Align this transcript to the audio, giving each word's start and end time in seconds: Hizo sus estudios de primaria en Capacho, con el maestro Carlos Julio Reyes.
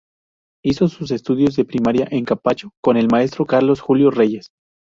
Hizo 0.65 0.87
sus 0.87 1.11
estudios 1.11 1.55
de 1.55 1.63
primaria 1.63 2.07
en 2.09 2.25
Capacho, 2.25 2.73
con 2.81 2.97
el 2.97 3.07
maestro 3.07 3.45
Carlos 3.45 3.81
Julio 3.81 4.09
Reyes. 4.09 4.49